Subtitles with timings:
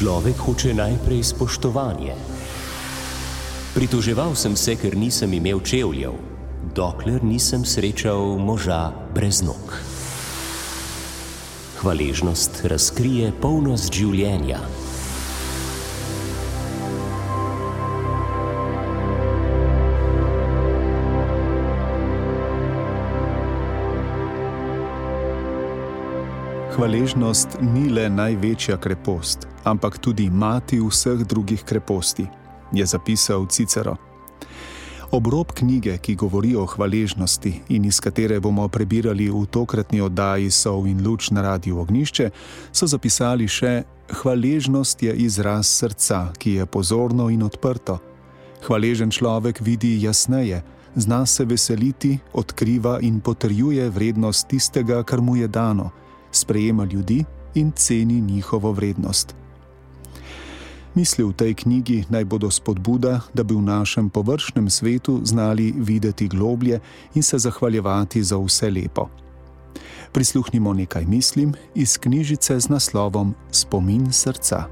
[0.00, 2.16] Človek hoče najprej spoštovanje.
[3.76, 6.16] Pritoževal sem se, ker nisem imel čevljev,
[6.72, 9.60] dokler nisem srečal moža brez nog.
[11.84, 14.64] Hvaležnost razkrije polnost življenja.
[26.72, 32.26] Hvaležnost ni le največja krepost, ampak tudi mati vseh drugih kreposti,
[32.72, 33.96] je zapisal Cicero.
[35.10, 40.86] Obrob knjige, ki govori o hvaležnosti in iz katere bomo prebirali v tokratni oddaji Sov
[40.86, 42.30] in luč na radiju Ognišče,
[42.72, 47.98] so zapisali še: Hvaležnost je izraz srca, ki je pozorno in odprto.
[48.66, 50.62] Hvaležen človek vidi jasneje,
[50.94, 55.90] zna se veseliti, odkriva in potrjuje vrednost tistega, kar mu je dano
[56.32, 59.39] sprejema ljudi in ceni njihovo vrednost.
[60.94, 66.26] Misli v tej knjigi naj bodo spodbuda, da bi v našem površnem svetu znali videti
[66.28, 66.80] globlje
[67.14, 69.06] in se zahvaljevati za vse lepo.
[70.12, 74.64] Prisluhnimo nekaj mislim iz knjižice z naslovom Spomin srca.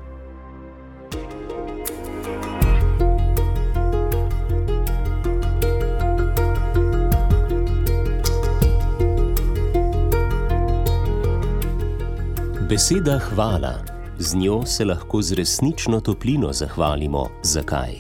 [12.68, 17.94] Beseda hvala, z njo se lahko z resnično toplino zahvalimo, zakaj.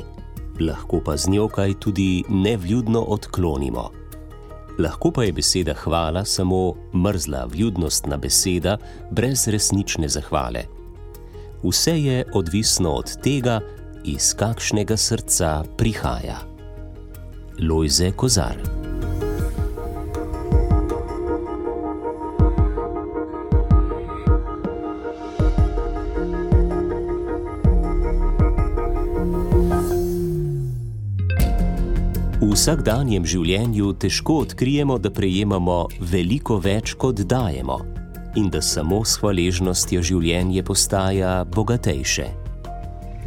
[0.60, 3.90] Lahko pa z njo kaj tudi nevljudno odklonimo.
[4.78, 8.76] Lahko pa je beseda hvala samo mrzla, vljudnostna beseda,
[9.10, 10.64] brez resnične zahvale.
[11.62, 13.60] Vse je odvisno od tega,
[14.04, 16.38] iz kakšnega srca prihaja.
[17.58, 18.77] Lojze Kozar.
[32.68, 35.76] Vsakdanjem življenju težko odkrijemo, da prejemamo
[36.10, 37.78] veliko več, kot dajemo,
[38.36, 42.26] in da samo s hvaležnostjo življenje postaja bogatejše.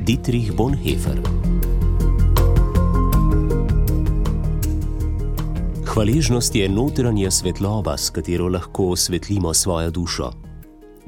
[0.05, 1.17] Dietrich Bonhoeffer.
[5.89, 10.31] Hvaležnost je notranja svetloba, s katero lahko osvetlimo svojo dušo.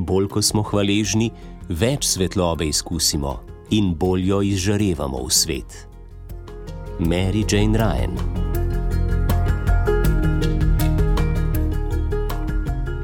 [0.02, 1.30] Bolj ko smo hvaležni,
[1.70, 5.93] več svetlobe izkusimo in bolj jo izžarevamo v svet.
[7.00, 8.18] Mary Jane Ryan.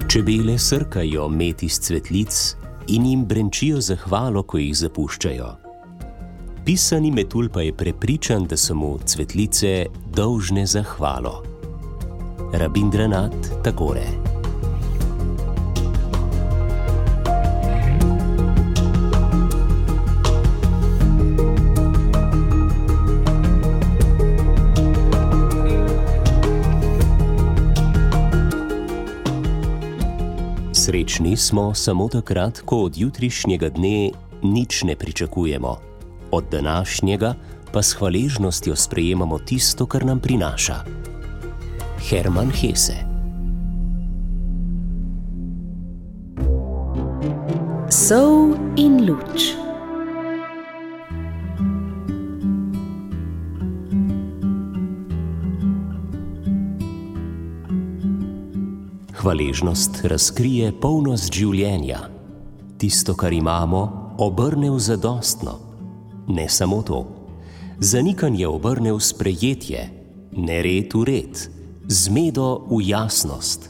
[0.08, 2.56] Čebele srkajo med iz cvetlic
[2.88, 5.50] in jim brenčijo zahvalo, ko jih zapuščajo.
[6.66, 9.86] Pisani metul pa je prepričan, da so mu cvetlice
[10.16, 11.44] dolžne zahvalo.
[12.54, 14.29] Rabindranat Tagore.
[30.90, 34.10] Srečni smo samo takrat, ko od jutrišnjega dne
[34.42, 35.78] nič ne pričakujemo,
[36.32, 37.34] od današnjega
[37.74, 40.76] pa s hvaležnostjo sprejemamo tisto, kar nam prinaša.
[42.10, 42.96] Herman Hesse.
[47.90, 49.59] Sov in luč.
[59.20, 62.06] Hvaležnost razkrije polnost življenja.
[62.80, 63.82] Tisto, kar imamo,
[64.24, 65.58] obrne v zadostno.
[66.32, 67.02] Ne samo to.
[67.84, 69.82] Zanikanje obrne v sprejetje,
[70.40, 71.42] nered v red,
[71.92, 73.68] zmedo v jasnost.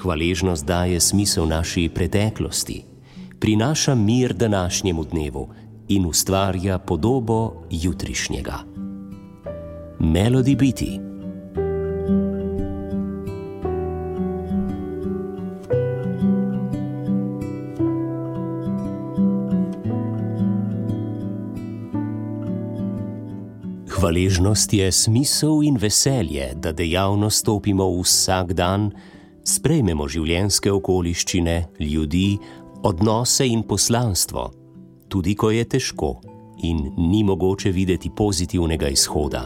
[0.00, 2.78] Hvaležnost daje smisel naši preteklosti,
[3.36, 5.44] prinaša mir današnjemu dnevu
[5.92, 8.64] in ustvarja podobo jutrišnjega.
[10.00, 10.90] Melodi biti.
[24.08, 28.86] Hvaležnost je smisel in veselje, da dejavno stopimo vsak dan,
[29.44, 32.38] sprejmemo življenjske okoliščine, ljudi,
[32.88, 34.48] odnose in poslanstvo,
[35.12, 36.14] tudi ko je težko
[36.64, 39.44] in ni mogoče videti pozitivnega izhoda.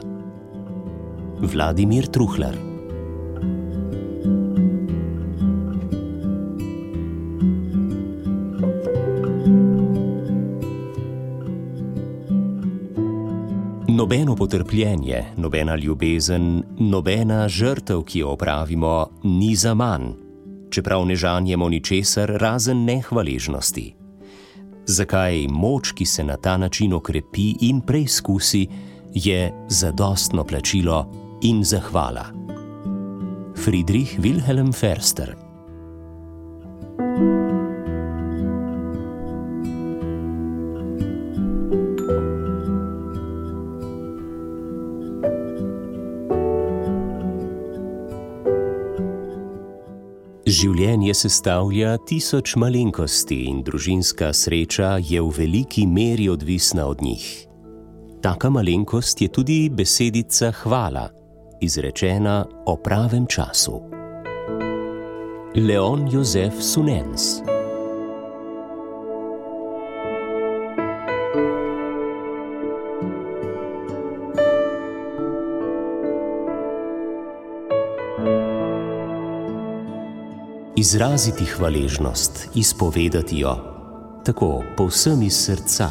[1.43, 2.72] Vladimir Truhlar.
[14.13, 20.11] Nobeno potrpljenje, nobena ljubezen, nobena žrtev, ki jo opravimo, ni za manj,
[20.71, 23.95] čeprav ne žanjemo ničesar razen nehvaležnosti.
[24.87, 28.67] zakaj moč, ki se na ta način okrepi in preizkusi,
[29.15, 31.07] je zadostno plačilo
[31.43, 32.27] in zahvala.
[33.65, 35.42] Friedrich Wilhelm Ferster.
[50.63, 57.25] Življenje sestavlja tisoč malenkosti in družinska sreča je v veliki meri odvisna od njih.
[58.23, 61.09] Taka malenkost je tudi besedica hvala,
[61.59, 63.81] izrečena o pravem času.
[65.59, 67.43] Leon Jozef Sunens.
[80.83, 83.57] Izraziti hvaležnost, izpovedati jo,
[84.25, 85.89] tako povsem iz srca.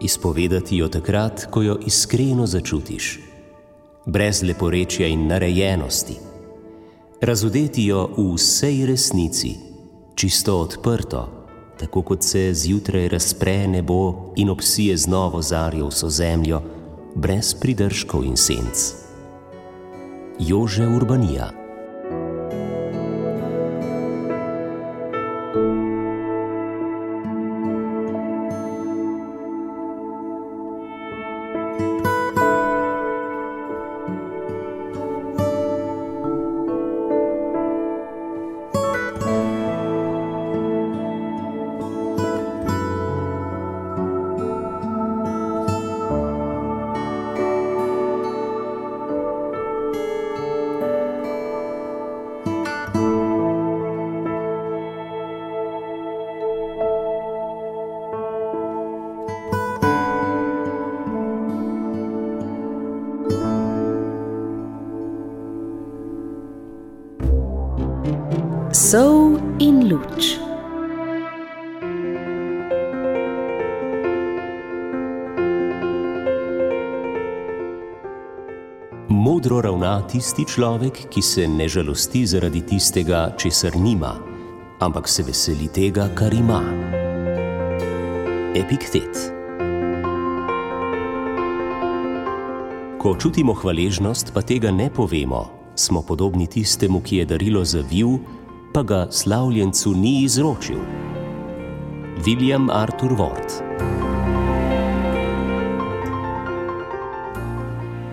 [0.00, 3.18] Izpovedati jo takrat, ko jo iskreno začutiš,
[4.06, 6.18] brez leporečja in narejenosti.
[7.20, 9.54] Razudeti jo v vsej resnici,
[10.14, 11.22] čisto odprto,
[11.80, 16.60] tako kot se zjutraj razpre nebo in obsije z novo zarjo vso zemljo,
[17.14, 18.92] brez pridržkov in senc.
[20.38, 21.57] Jože Urbanija.
[79.08, 84.14] Modro ravna tisti človek, ki se ne žalosti zaradi tistega, česar nima,
[84.80, 86.60] ampak se veseli tega, kar ima.
[88.54, 89.32] Epiktet.
[93.00, 98.18] Ko čutimo hvaležnost, pa tega ne povemo, smo podobni tistemu, ki je darilo zavil
[98.74, 100.78] pa ga slavljencu ni izročil.
[102.26, 103.67] William Arthur Ward.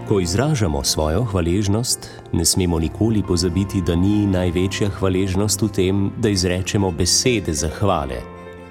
[0.07, 6.29] Ko izražamo svojo hvaležnost, ne smemo nikoli pozabiti, da ni največja hvaležnost v tem, da
[6.29, 8.21] izrečemo besede zahvale,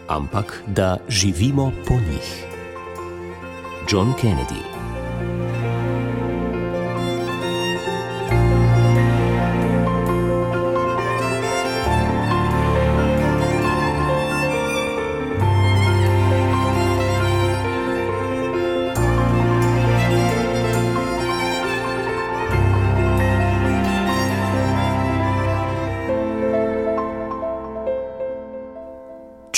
[0.09, 2.45] ampak da živimo po njih.
[3.91, 4.74] John Kennedy.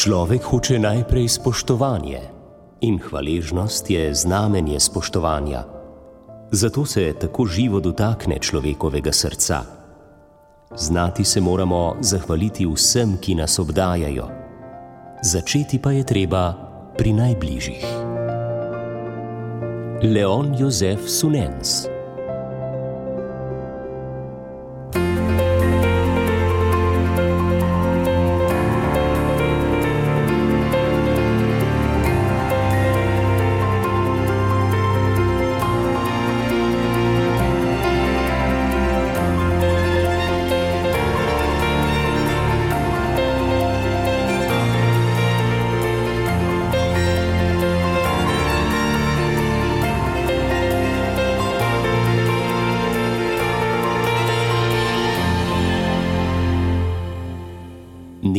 [0.07, 2.21] Človek hoče najprej spoštovanje
[2.87, 5.65] in hvaležnost je znamenje spoštovanja.
[6.51, 9.63] Zato se tako živo dotakne človekovega srca.
[10.77, 14.29] Znati se moramo zahvaliti vsem, ki nas obdajajo.
[15.23, 16.55] Začeti pa je treba
[16.99, 17.85] pri najbližjih.
[20.03, 21.96] Leon Jozef Sunens.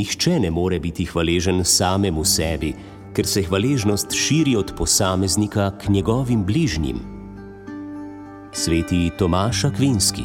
[0.07, 2.69] Nihče ne more biti hvaležen samemu sebi,
[3.11, 6.99] ker se hvaležnost širi od posameznika k njegovim bližnjim.
[8.53, 10.23] Sveti Tomaš Akvinski.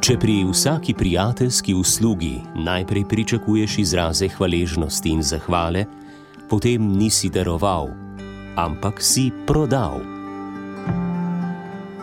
[0.00, 5.84] Če pri vsaki prijateljski uslugi najprej pričakuješ izraze hvaležnosti in zahvale,
[6.48, 7.92] potem nisi daroval,
[8.56, 10.13] ampak si prodal.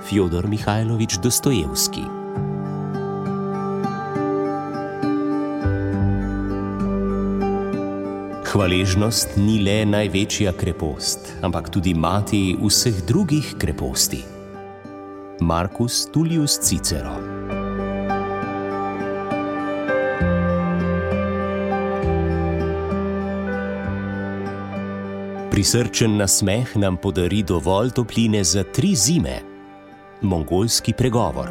[0.01, 2.01] Fjodor Mihajlovič Dostojevski.
[8.51, 14.23] Hvaležnost ni le največja krepost, ampak tudi mati vseh drugih kreposti.
[15.39, 17.15] Markus Tullius Cicero.
[25.51, 29.50] Prisrčen nasmeh nam podari dovolj topline za tri zime.
[30.21, 31.49] Mongolski pregovor.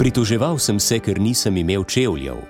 [0.00, 2.40] Pritoževal sem se, ker nisem imel čevljev,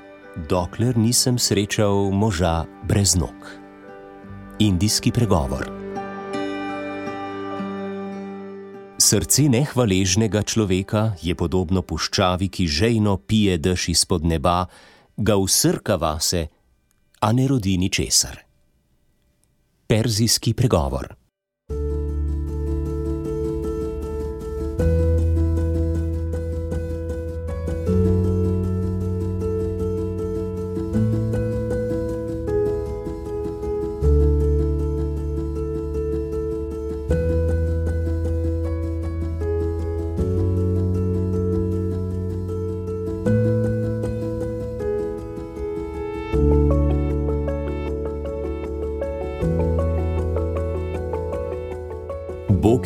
[0.47, 3.35] dokler nisem srečal moža brez nog.
[4.63, 5.67] Indijski pregovor.
[9.03, 14.71] Srce nehvaležnega človeka je podobno puščavi, ki žejno pije dež izpod neba,
[15.19, 16.47] ga usrka vase,
[17.19, 18.47] a ne rodi ničesar.
[19.91, 21.18] Perzijski pregovor.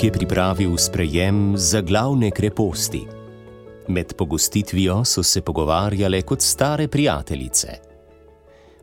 [0.03, 3.07] Je pripravil sprejem za glavne kreposti.
[3.89, 7.69] Med pogostitvijo so se pogovarjale kot stare prijateljice.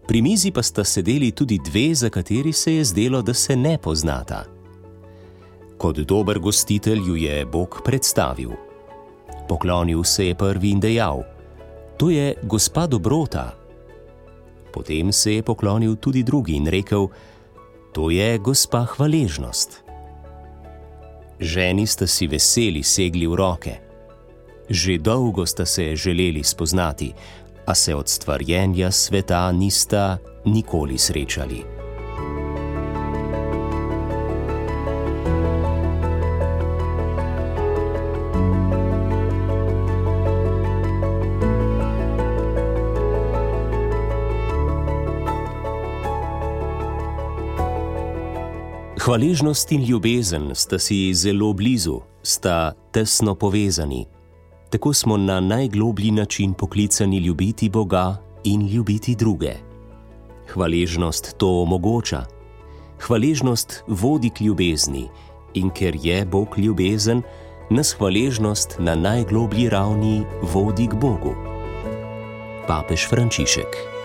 [0.07, 3.77] Pri mizi pa sta sedeli tudi dve, za kateri se je zdelo, da se ne
[3.77, 4.43] poznata.
[5.77, 8.49] Kot dober gostitelj ju je Bog predstavil.
[9.47, 11.23] Poklonil se je prvi in dejal:
[11.97, 13.55] To je gospa dobrota.
[14.73, 17.07] Potem se je poklonil tudi drugi in rekel:
[17.93, 19.88] To je gospa hvaležnost.
[21.39, 23.73] Ženi sta si veseli segli v roke.
[24.69, 27.13] Že dolgo sta se želeli spoznati,
[27.69, 31.78] a se od stvarjenja sveta nista nikoli srečali.
[49.09, 54.05] Hvaležnost in ljubezen sta si zelo blizu, sta tesno povezani.
[54.69, 59.53] Tako smo na najgloblji način poklicani ljubiti Boga in ljubiti druge.
[60.53, 62.23] Hvaležnost to omogoča.
[63.01, 65.07] Hvaležnost vodi k ljubezni
[65.53, 67.21] in ker je Bog ljubezen,
[67.69, 71.35] nas hvaležnost na najgloblji ravni vodi k Bogu.
[72.67, 73.98] Papež Frančišek.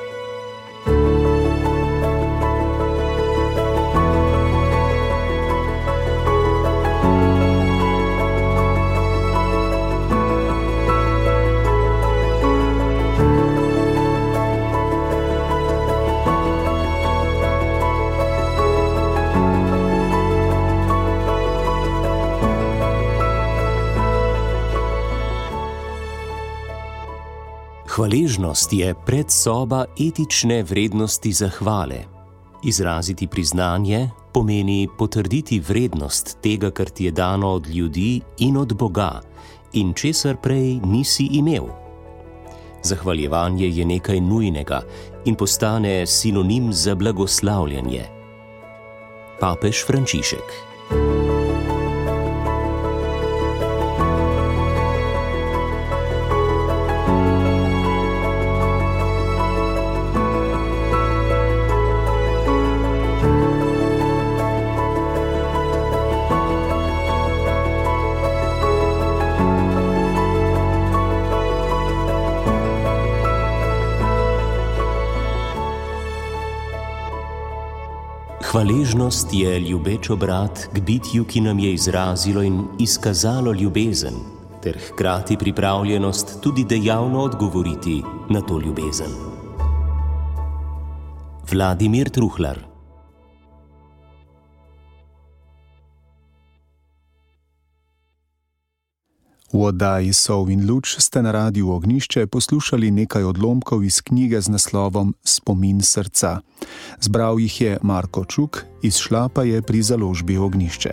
[27.95, 31.99] Hvaležnost je predsoba etične vrednosti zahvale.
[32.65, 39.21] Izraziti priznanje pomeni potrditi vrednost tega, kar ti je dano od ljudi in od Boga,
[39.73, 41.71] in česar prej nisi imel.
[42.83, 44.83] Zahvaljevanje je nekaj nujnega
[45.25, 48.03] in postane sinonim za blagoslavljanje.
[49.41, 50.51] Papež Frančišek.
[78.55, 84.15] Hvaležnost je ljubeč obrat k bitju, ki nam je izrazilo in izkazalo ljubezen,
[84.63, 89.11] ter hkrati pripravljenost tudi dejavno odgovoriti na to ljubezen.
[91.51, 92.74] Vladimir Truhlar
[99.55, 104.51] V oddaji Sov in Luč ste na radiju Ognišče poslušali nekaj odlomkov iz knjige z
[104.51, 106.43] naslovom Spomin srca.
[106.99, 110.93] Zbral jih je Marko Čuk, izšla pa je pri založbi Ognišče.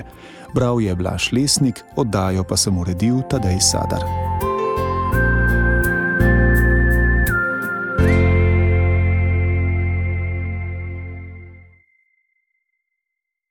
[0.54, 4.06] Bral je Blaž Lesnik, oddajo pa sem uredil Tadej Sadar.